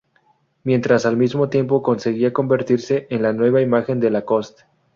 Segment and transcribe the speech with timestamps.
[0.63, 4.63] Mientras al mismo tiempo conseguía convertirse en la nueva imagen de Lacoste.